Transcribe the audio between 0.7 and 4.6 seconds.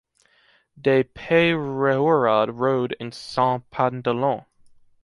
De Peyrehorade road in Saint-Pandelon